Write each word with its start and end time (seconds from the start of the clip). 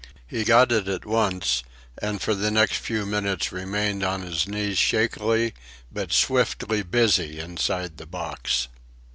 He 0.25 0.43
got 0.43 0.71
it 0.71 0.87
at 0.87 1.05
once 1.05 1.61
and 2.01 2.19
for 2.19 2.33
the 2.33 2.49
next 2.49 2.77
few 2.77 3.05
minutes 3.05 3.51
remained 3.51 4.03
on 4.03 4.23
his 4.23 4.47
knees 4.47 4.79
shakily 4.79 5.53
but 5.91 6.11
swiftly 6.11 6.81
busy 6.81 7.39
inside 7.39 7.97
the 7.97 8.07
box. 8.07 8.67